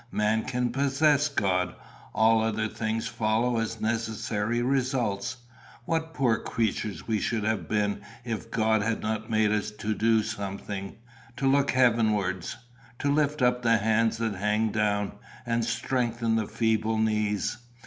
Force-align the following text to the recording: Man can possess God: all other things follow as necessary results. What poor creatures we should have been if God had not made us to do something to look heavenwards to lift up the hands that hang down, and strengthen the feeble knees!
Man 0.11 0.45
can 0.45 0.71
possess 0.71 1.29
God: 1.29 1.75
all 2.11 2.41
other 2.41 2.67
things 2.67 3.05
follow 3.07 3.59
as 3.59 3.79
necessary 3.79 4.59
results. 4.63 5.37
What 5.85 6.15
poor 6.15 6.39
creatures 6.39 7.07
we 7.07 7.19
should 7.19 7.43
have 7.43 7.67
been 7.67 8.01
if 8.25 8.49
God 8.49 8.81
had 8.81 9.01
not 9.03 9.29
made 9.29 9.51
us 9.51 9.69
to 9.69 9.93
do 9.93 10.23
something 10.23 10.95
to 11.37 11.45
look 11.45 11.69
heavenwards 11.69 12.57
to 12.97 13.11
lift 13.13 13.43
up 13.43 13.61
the 13.61 13.77
hands 13.77 14.17
that 14.17 14.33
hang 14.33 14.71
down, 14.71 15.11
and 15.45 15.63
strengthen 15.63 16.35
the 16.35 16.47
feeble 16.47 16.97
knees! 16.97 17.57